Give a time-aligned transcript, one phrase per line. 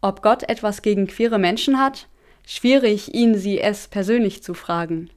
[0.00, 2.06] Ob Gott etwas gegen queere Menschen hat?
[2.46, 5.10] Schwierig, ihn sie es persönlich zu fragen.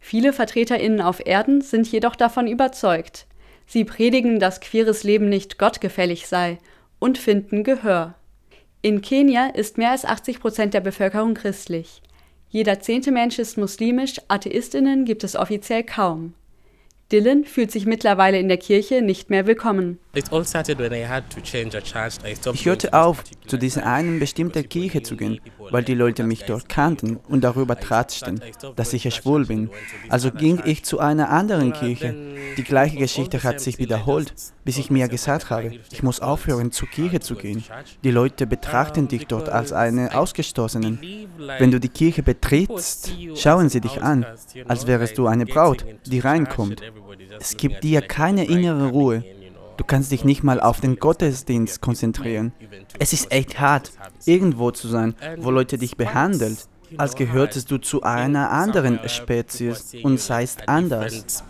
[0.00, 3.26] Viele VertreterInnen auf Erden sind jedoch davon überzeugt.
[3.66, 6.58] Sie predigen, dass queeres Leben nicht gottgefällig sei
[6.98, 8.14] und finden Gehör.
[8.82, 12.02] In Kenia ist mehr als 80 Prozent der Bevölkerung christlich.
[12.50, 16.34] Jeder zehnte Mensch ist muslimisch, AtheistInnen gibt es offiziell kaum.
[17.10, 19.98] Dylan fühlt sich mittlerweile in der Kirche nicht mehr willkommen.
[22.52, 25.40] Ich hörte auf, zu dieser einen bestimmten Kirche zu gehen,
[25.70, 28.40] weil die Leute mich dort kannten und darüber tratschten,
[28.76, 29.70] dass ich schwul bin.
[30.08, 32.14] Also ging ich zu einer anderen Kirche.
[32.56, 34.32] Die gleiche Geschichte hat sich wiederholt,
[34.64, 37.64] bis ich mir gesagt habe, ich muss aufhören, zur Kirche zu gehen.
[38.04, 41.00] Die Leute betrachten dich dort als eine Ausgestoßenen.
[41.58, 44.24] Wenn du die Kirche betrittst, schauen sie dich an,
[44.66, 46.82] als wärst du eine Braut, die reinkommt.
[47.40, 49.24] Es gibt dir keine innere Ruhe.
[49.76, 52.52] Du kannst dich nicht mal auf den Gottesdienst konzentrieren.
[52.98, 53.90] Es ist echt hart,
[54.24, 56.56] irgendwo zu sein, wo Leute dich behandeln,
[56.96, 61.44] als gehörtest du zu einer anderen Spezies und seist anders.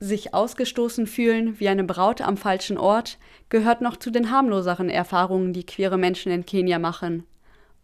[0.00, 5.52] Sich ausgestoßen fühlen wie eine Braut am falschen Ort gehört noch zu den harmloseren Erfahrungen,
[5.52, 7.24] die queere Menschen in Kenia machen.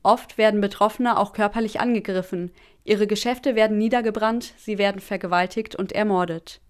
[0.02, 2.50] Oft werden Betroffene auch körperlich angegriffen,
[2.84, 6.60] ihre Geschäfte werden niedergebrannt, sie werden vergewaltigt und ermordet.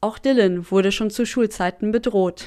[0.00, 2.46] Auch Dylan wurde schon zu Schulzeiten bedroht.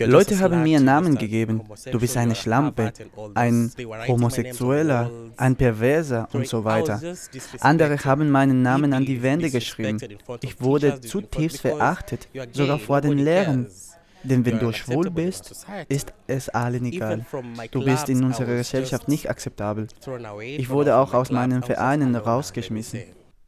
[0.00, 1.62] Leute haben mir Namen gegeben.
[1.92, 2.92] Du bist eine Schlampe,
[3.34, 3.70] ein
[4.08, 7.00] Homosexueller, ein Perverser und so weiter.
[7.60, 9.98] Andere haben meinen Namen an die Wände geschrieben.
[10.40, 13.68] Ich wurde zutiefst verachtet, sogar vor den Lehrern.
[14.24, 17.24] Denn wenn du schwul bist, ist es allen egal.
[17.70, 19.86] Du bist in unserer Gesellschaft nicht akzeptabel.
[20.40, 23.00] Ich wurde auch aus meinen Vereinen rausgeschmissen.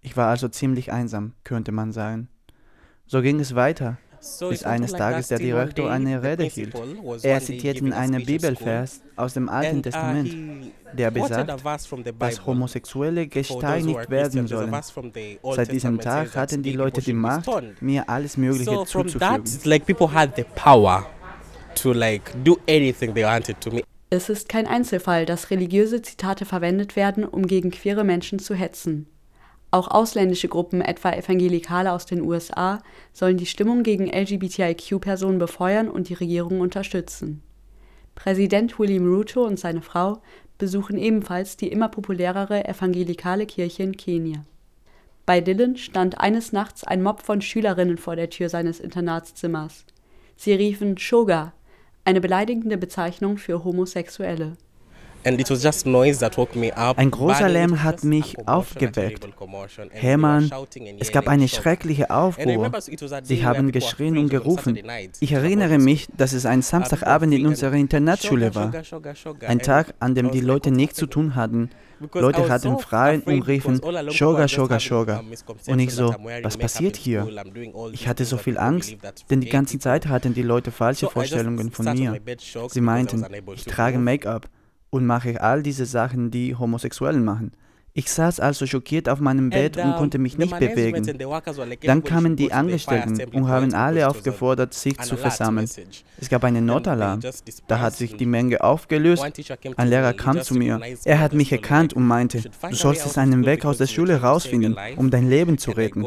[0.05, 2.29] Ich war also ziemlich einsam, könnte man sagen.
[3.07, 3.97] So ging es weiter,
[4.51, 6.75] bis eines Tages der Direktor eine Rede hielt.
[7.23, 11.51] Er zitierte einen Bibelvers aus dem Alten uh, Testament, der besagt,
[12.19, 14.75] dass Homosexuelle gesteinigt werden sollen.
[15.43, 17.49] Seit diesem Tag hatten die Leute die Macht,
[17.81, 19.43] mir alles Mögliche zuzufügen.
[24.11, 29.09] Es ist kein Einzelfall, dass religiöse Zitate verwendet werden, um gegen queere Menschen zu hetzen.
[29.75, 32.81] Auch ausländische Gruppen, etwa Evangelikale aus den USA,
[33.13, 37.43] sollen die Stimmung gegen LGBTIQ-Personen befeuern und die Regierung unterstützen.
[38.15, 40.23] Präsident William Ruto und seine Frau
[40.59, 44.45] besuchen ebenfalls die immer populärere evangelikale Kirche in Kenia.
[45.27, 49.87] Bei Dylan stand eines Nachts ein Mob von Schülerinnen vor der Tür seines Internatszimmers.
[50.37, 51.53] Sie riefen Shoga,
[52.05, 54.57] eine beleidigende Bezeichnung für Homosexuelle.
[55.25, 59.27] Ein großer Lärm hat mich aufgeweckt.
[59.91, 60.51] Hermann,
[61.01, 62.71] es gab eine schreckliche Aufruhr.
[63.23, 64.79] Sie haben geschrien und gerufen.
[65.21, 68.73] Ich erinnere mich, dass es ein Samstagabend in unserer Internatsschule war.
[69.47, 71.71] Ein Tag, an dem die Leute nichts zu tun hatten.
[72.13, 73.81] Leute hatten frei und riefen
[74.11, 75.23] Shoga, Shoga, Shoga.
[75.67, 77.27] Und ich so, was passiert hier?
[77.93, 78.97] Ich hatte so viel Angst,
[79.31, 82.21] denn die ganze Zeit hatten die Leute falsche Vorstellungen von mir.
[82.69, 83.25] Sie meinten,
[83.55, 84.49] ich trage Make-up
[84.95, 87.51] und mache all diese Sachen, die Homosexuellen machen.
[87.95, 91.05] Ich saß also schockiert auf meinem Bett und konnte mich nicht bewegen.
[91.83, 95.69] Dann kamen die Angestellten und haben alle aufgefordert, sich zu versammeln.
[96.21, 97.21] Es gab einen Notalarm.
[97.67, 99.25] Da hat sich die Menge aufgelöst.
[99.77, 100.81] Ein Lehrer kam zu mir.
[101.05, 105.11] Er hat mich erkannt und meinte, du solltest einen Weg aus der Schule rausfinden, um
[105.11, 106.05] dein Leben zu retten.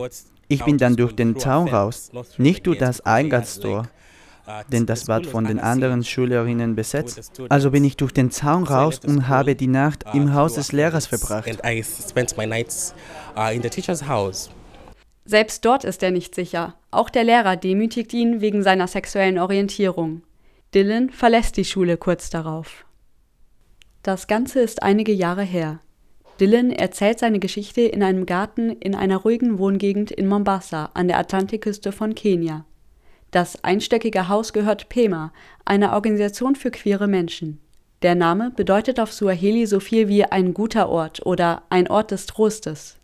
[0.48, 3.90] Ich bin dann durch den Zaun raus, nicht durch das Eingangstor
[4.72, 7.42] denn das war von den anderen Schülerinnen besetzt.
[7.50, 11.08] Also bin ich durch den Zaun raus und habe die Nacht im Haus des Lehrers
[11.08, 11.50] verbracht.
[15.26, 16.76] Selbst dort ist er nicht sicher.
[16.90, 20.22] Auch der Lehrer demütigt ihn wegen seiner sexuellen Orientierung.
[20.74, 22.86] Dylan verlässt die Schule kurz darauf.
[24.04, 25.82] Das Ganze ist einige Jahre her.
[26.40, 31.18] Dylan erzählt seine Geschichte in einem Garten in einer ruhigen Wohngegend in Mombasa an der
[31.18, 32.66] Atlantikküste von Kenia.
[33.32, 35.34] Das einstöckige Haus gehört Pema,
[35.66, 37.60] einer Organisation für queere Menschen.
[38.02, 42.26] Der Name bedeutet auf Suaheli so viel wie ein guter Ort oder ein Ort des
[42.26, 42.98] Trostes.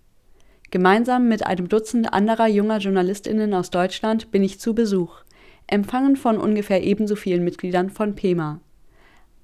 [0.72, 5.24] Gemeinsam mit einem Dutzend anderer junger JournalistInnen aus Deutschland bin ich zu Besuch,
[5.68, 8.60] empfangen von ungefähr ebenso vielen Mitgliedern von PEMA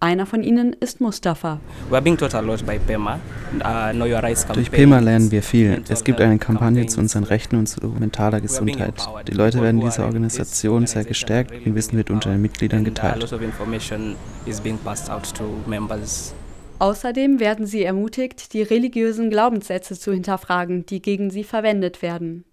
[0.01, 1.59] einer von ihnen ist Mustafa.
[1.91, 1.99] Uh,
[4.53, 5.83] Durch PEMA lernen wir viel.
[5.89, 8.93] Es gibt eine Kampagne zu unseren Rechten und zu mentaler Gesundheit.
[9.27, 13.23] Die Leute werden dieser Organisation sehr gestärkt und Wissen wird unter den Mitgliedern geteilt.
[16.79, 22.45] Außerdem werden sie ermutigt, die religiösen Glaubenssätze zu hinterfragen, die gegen sie verwendet werden.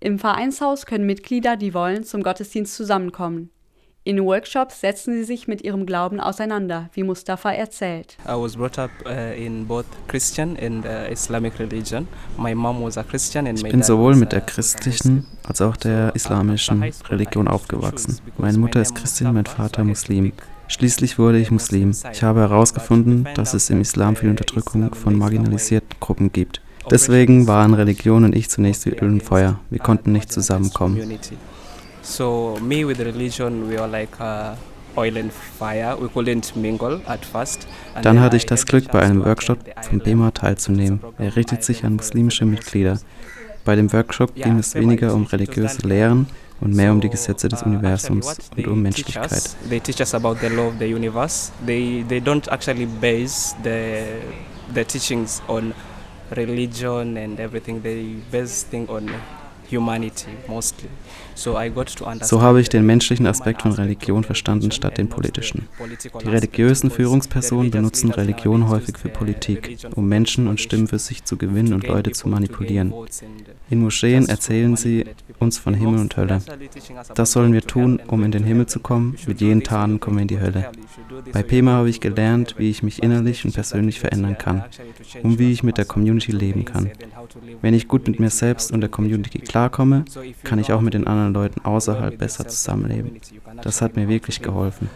[0.00, 3.50] Im Vereinshaus können Mitglieder, die wollen, zum Gottesdienst zusammenkommen.
[4.02, 8.16] In Workshops setzen sie sich mit ihrem Glauben auseinander, wie Mustafa erzählt.
[8.24, 12.08] I was brought up uh, in both Christian and uh, Islamic religion.
[12.38, 16.14] My mom was a Christian and Ich bin sowohl mit der christlichen als auch der
[16.14, 18.16] islamischen Religion aufgewachsen.
[18.38, 20.32] Meine Mutter ist Christin, mein Vater Muslim.
[20.68, 21.92] Schließlich wurde ich Muslim.
[22.10, 26.62] Ich habe herausgefunden, dass es im Islam viel Unterdrückung von marginalisierten Gruppen gibt.
[26.90, 29.60] Deswegen waren Religion und ich zunächst wie Öl und Feuer.
[29.68, 31.18] Wir konnten nicht zusammenkommen.
[32.02, 34.54] So me with religion, we are like uh,
[34.96, 35.96] oil and fire.
[36.00, 37.66] We couldn't mingle at first.
[38.02, 41.00] Dann hatte ich das Glück, bei einem Workshop vom BEMA teilzunehmen.
[41.18, 42.98] Er richtet sich an muslimische Mitglieder.
[43.64, 46.26] Bei dem Workshop ging es weniger um religiöse Lehren
[46.60, 49.56] und mehr um die Gesetze des Universums und um Menschlichkeit.
[49.68, 51.52] They teach us about the law of the universe.
[51.66, 54.04] They they don't actually base the
[54.74, 55.74] the teachings on
[56.36, 57.82] religion and everything.
[57.82, 59.10] They base things on.
[61.34, 65.68] So habe ich den menschlichen Aspekt von Religion verstanden statt den politischen.
[66.22, 71.36] Die religiösen Führungspersonen benutzen Religion häufig für Politik, um Menschen und Stimmen für sich zu
[71.36, 72.92] gewinnen und Leute zu manipulieren.
[73.70, 75.06] In Moscheen erzählen sie
[75.40, 76.40] uns von Himmel und Hölle.
[77.14, 79.16] Das sollen wir tun, um in den Himmel zu kommen.
[79.26, 80.70] Mit jenen Taten kommen wir in die Hölle.
[81.32, 84.64] Bei PEMA habe ich gelernt, wie ich mich innerlich und persönlich verändern kann
[85.22, 86.90] und wie ich mit der Community leben kann.
[87.62, 90.04] Wenn ich gut mit mir selbst und der Community klarkomme,
[90.44, 93.12] kann ich auch mit den anderen Leuten außerhalb besser zusammenleben.
[93.62, 94.88] Das hat mir wirklich geholfen.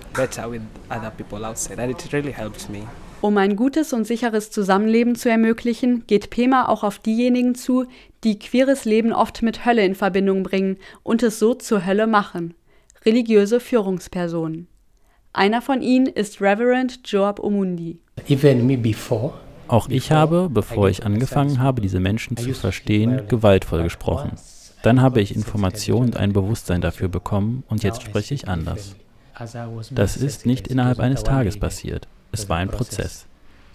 [3.21, 7.87] Um ein gutes und sicheres Zusammenleben zu ermöglichen, geht PEMA auch auf diejenigen zu,
[8.25, 12.55] die queeres Leben oft mit Hölle in Verbindung bringen und es so zur Hölle machen.
[13.05, 14.67] Religiöse Führungspersonen.
[15.33, 17.99] Einer von ihnen ist Reverend Joab Omundi.
[19.67, 24.33] Auch ich habe, bevor ich angefangen habe, diese Menschen zu verstehen, gewaltvoll gesprochen.
[24.83, 28.95] Dann habe ich Information und ein Bewusstsein dafür bekommen und jetzt spreche ich anders.
[29.91, 32.07] Das ist nicht innerhalb eines Tages passiert.
[32.33, 33.27] Es war ein Prozess.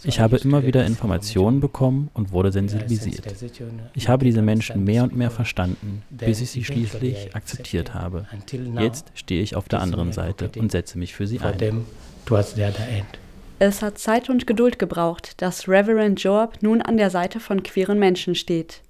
[0.04, 3.26] Ich habe immer wieder Informationen bekommen und wurde sensibilisiert.
[3.94, 8.26] Ich habe diese Menschen mehr und mehr verstanden, bis ich sie schließlich akzeptiert habe.
[8.80, 11.86] Jetzt stehe ich auf der anderen Seite und setze mich für sie ein.
[13.62, 18.00] Es hat Zeit und Geduld gebraucht, dass Reverend Joab nun an der Seite von queeren
[18.00, 18.82] Menschen steht.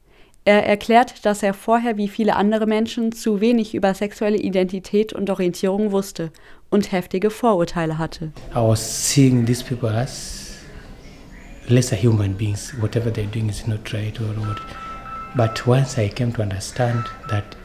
[0.46, 5.30] Er erklärt, dass er vorher wie viele andere Menschen zu wenig über sexuelle Identität und
[5.30, 6.32] Orientierung wusste
[6.70, 8.32] und heftige Vorurteile hatte.
[8.52, 10.49] I was seeing these people as
[11.70, 12.74] lesser human beings.
[12.80, 14.60] Whatever they're doing is not right or what.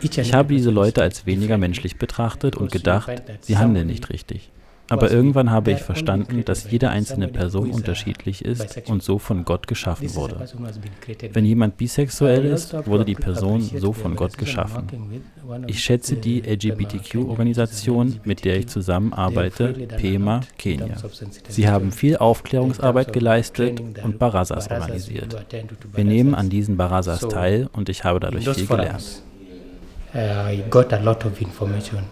[0.02, 3.10] Ich habe diese Leute als weniger menschlich betrachtet und gedacht,
[3.40, 4.50] sie handeln nicht richtig.
[4.88, 9.66] Aber irgendwann habe ich verstanden, dass jede einzelne Person unterschiedlich ist und so von Gott
[9.66, 10.46] geschaffen wurde.
[11.32, 14.88] Wenn jemand bisexuell ist, wurde die Person so von Gott geschaffen.
[15.66, 20.96] Ich schätze die LGBTQ-Organisation, mit der ich zusammenarbeite, PEMA Kenia.
[21.48, 25.36] Sie haben viel Aufklärungsarbeit geleistet und Barazas organisiert.
[25.94, 29.22] Wir nehmen an diesen Barazas teil und ich habe dadurch viel gelernt.
[30.14, 32.04] I got a lot of information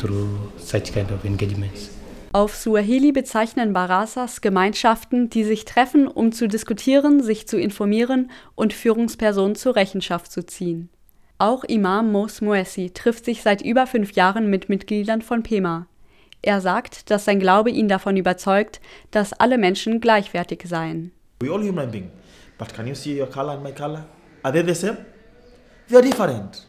[0.00, 1.90] through such kind of engagements.
[2.32, 8.72] Auf Suaheli bezeichnen Barasas Gemeinschaften, die sich treffen, um zu diskutieren, sich zu informieren und
[8.72, 10.90] Führungspersonen zur Rechenschaft zu ziehen.
[11.38, 15.86] Auch Imam Mos Moessi trifft sich seit über fünf Jahren mit Mitgliedern von PEMA.
[16.42, 21.12] Er sagt, dass sein Glaube ihn davon überzeugt, dass alle Menschen gleichwertig seien.
[21.40, 22.10] We all human being.
[22.58, 24.04] But can you see your color and my color?
[24.42, 24.98] Are they the same?
[25.88, 26.66] They are different.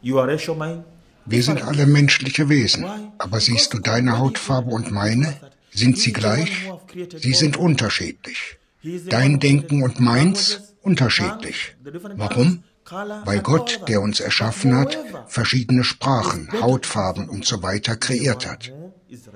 [0.00, 0.84] You are racial mind,
[1.26, 2.84] wir sind alle menschliche Wesen.
[3.18, 5.34] Aber siehst du deine Hautfarbe und meine?
[5.70, 6.50] Sind sie gleich?
[7.16, 8.58] Sie sind unterschiedlich.
[9.08, 11.76] Dein Denken und meins unterschiedlich.
[12.16, 12.64] Warum?
[13.24, 14.98] Weil Gott, der uns erschaffen hat,
[15.28, 18.72] verschiedene Sprachen, Hautfarben und so weiter kreiert hat.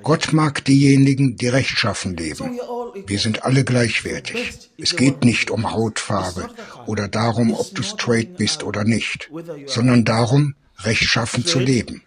[0.03, 2.59] Gott mag diejenigen, die rechtschaffen leben.
[3.07, 4.71] Wir sind alle gleichwertig.
[4.79, 6.49] Es geht nicht um Hautfarbe
[6.87, 9.31] oder darum, ob du straight bist oder nicht,
[9.67, 12.03] sondern darum, rechtschaffen zu leben.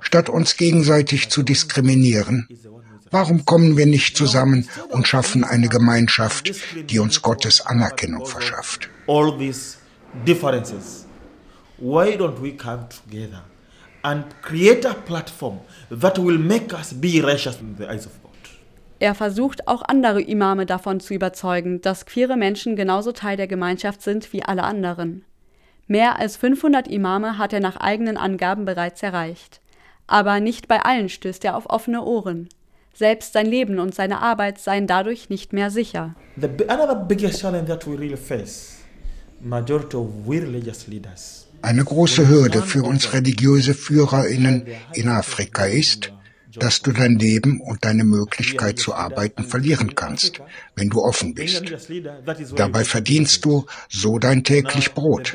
[0.00, 2.48] Statt uns gegenseitig zu diskriminieren,
[3.10, 6.52] warum kommen wir nicht zusammen und schaffen eine Gemeinschaft,
[6.90, 8.88] die uns Gottes Anerkennung verschafft?
[9.06, 9.76] All these
[10.26, 11.06] differences.
[11.78, 13.44] Why don't we come together
[14.02, 18.24] and create a platform that will make us be righteous in the eyes of God?
[19.00, 24.02] Er versucht auch andere Imame davon zu überzeugen, dass queere Menschen genauso Teil der Gemeinschaft
[24.02, 25.24] sind wie alle anderen.
[25.86, 29.60] Mehr als 500 Imame hat er nach eigenen Angaben bereits erreicht.
[30.06, 32.48] Aber nicht bei allen stößt er auf offene Ohren.
[32.94, 36.14] Selbst sein Leben und seine Arbeit seien dadurch nicht mehr sicher.
[36.36, 38.76] The, another biggest challenge that we really face,
[39.40, 41.46] majority of we religious leaders.
[41.62, 46.12] Eine große Hürde für uns religiöse FührerInnen in Afrika ist,
[46.56, 50.40] dass du dein Leben und deine Möglichkeit zu arbeiten verlieren kannst,
[50.76, 51.62] wenn du offen bist.
[52.56, 55.34] Dabei verdienst du so dein täglich Brot.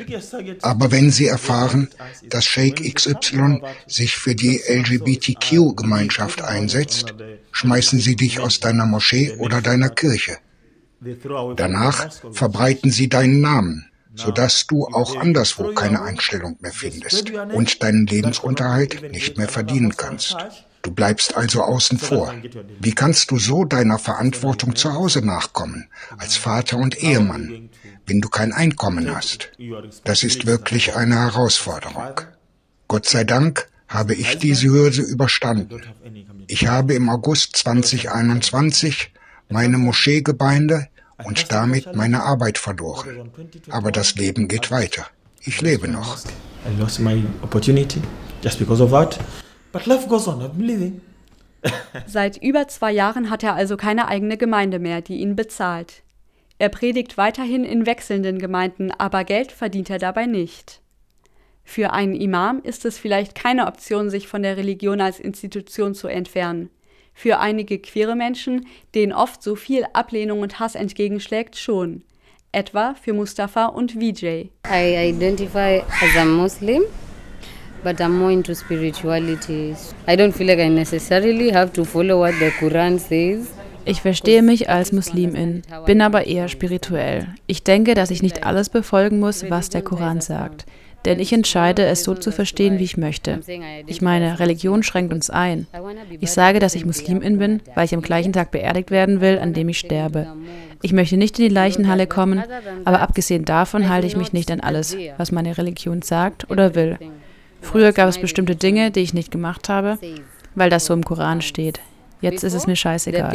[0.62, 1.88] Aber wenn sie erfahren,
[2.28, 7.14] dass Sheikh XY sich für die LGBTQ-Gemeinschaft einsetzt,
[7.52, 10.38] schmeißen sie dich aus deiner Moschee oder deiner Kirche.
[11.56, 18.06] Danach verbreiten sie deinen Namen, sodass du auch anderswo keine Einstellung mehr findest und deinen
[18.06, 20.36] Lebensunterhalt nicht mehr verdienen kannst.
[20.82, 22.34] Du bleibst also außen vor.
[22.80, 27.68] Wie kannst du so deiner Verantwortung zu Hause nachkommen, als Vater und Ehemann,
[28.06, 29.50] wenn du kein Einkommen hast?
[30.04, 32.20] Das ist wirklich eine Herausforderung.
[32.88, 35.82] Gott sei Dank habe ich diese Hürde überstanden.
[36.46, 39.12] Ich habe im August 2021
[39.48, 40.88] meine Moscheegemeinde
[41.24, 43.30] und damit meine Arbeit verloren.
[43.68, 45.06] Aber das Leben geht weiter.
[45.42, 46.18] Ich lebe noch.
[46.66, 48.00] I lost my opportunity
[48.42, 49.18] just because of that.
[49.72, 50.40] But life goes on.
[50.40, 51.00] I'm living.
[52.06, 56.02] Seit über zwei Jahren hat er also keine eigene Gemeinde mehr, die ihn bezahlt.
[56.58, 60.80] Er predigt weiterhin in wechselnden Gemeinden, aber Geld verdient er dabei nicht.
[61.64, 66.08] Für einen Imam ist es vielleicht keine Option, sich von der Religion als Institution zu
[66.08, 66.70] entfernen.
[67.14, 72.02] Für einige queere Menschen, denen oft so viel Ablehnung und Hass entgegenschlägt, schon.
[72.52, 74.50] Etwa für Mustafa und Vijay.
[74.66, 76.82] I identify as a Muslim,
[77.82, 79.74] but I'm more into spirituality.
[80.06, 83.48] I don't feel like I necessarily have to follow what the Quran says.
[83.86, 87.28] Ich verstehe mich als Muslimin, bin aber eher spirituell.
[87.46, 90.66] Ich denke, dass ich nicht alles befolgen muss, was der Koran sagt
[91.04, 93.40] denn ich entscheide, es so zu verstehen, wie ich möchte.
[93.86, 95.66] Ich meine, Religion schränkt uns ein.
[96.20, 99.54] Ich sage, dass ich Muslimin bin, weil ich am gleichen Tag beerdigt werden will, an
[99.54, 100.26] dem ich sterbe.
[100.82, 102.42] Ich möchte nicht in die Leichenhalle kommen,
[102.84, 106.98] aber abgesehen davon halte ich mich nicht an alles, was meine Religion sagt oder will.
[107.62, 109.98] Früher gab es bestimmte Dinge, die ich nicht gemacht habe,
[110.54, 111.80] weil das so im Koran steht.
[112.20, 113.30] Jetzt ist es mir scheißegal.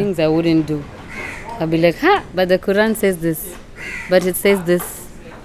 [1.57, 3.39] I'll be like, ha, but the Quran says this,
[4.09, 4.83] but it says this,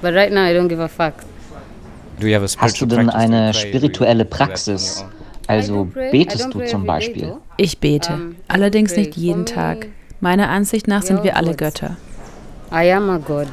[0.03, 1.15] but right now I don't give a fuck.
[2.59, 5.05] Hast du denn eine spirituelle Praxis?
[5.47, 7.35] Also betest du zum Beispiel?
[7.57, 9.87] Ich bete, allerdings nicht jeden Tag.
[10.21, 11.97] Meiner Ansicht nach sind wir alle Götter.
[12.73, 13.49] I am a God.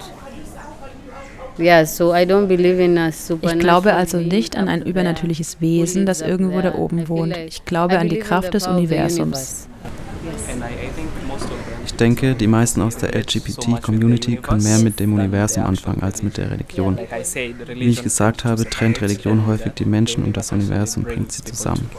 [1.57, 1.63] Ich
[3.59, 7.35] glaube also nicht an ein übernatürliches Wesen, das irgendwo da oben wohnt.
[7.37, 9.67] Ich glaube an die Kraft des Universums.
[11.85, 16.37] Ich denke, die meisten aus der LGBT-Community können mehr mit dem Universum anfangen als mit
[16.37, 16.97] der Religion.
[17.73, 21.89] Wie ich gesagt habe, trennt Religion häufig die Menschen und das Universum bringt sie zusammen.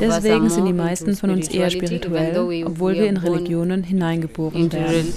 [0.00, 5.14] Deswegen sind die meisten von uns eher spirituell, obwohl wir in Religionen hineingeboren werden.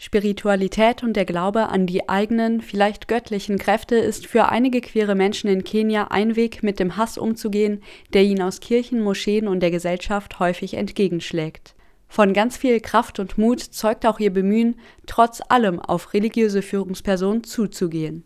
[0.00, 5.50] Spiritualität und der Glaube an die eigenen, vielleicht göttlichen Kräfte ist für einige queere Menschen
[5.50, 9.72] in Kenia ein Weg, mit dem Hass umzugehen, der ihnen aus Kirchen, Moscheen und der
[9.72, 11.74] Gesellschaft häufig entgegenschlägt.
[12.06, 17.42] Von ganz viel Kraft und Mut zeugt auch ihr Bemühen, trotz allem auf religiöse Führungspersonen
[17.42, 18.24] zuzugehen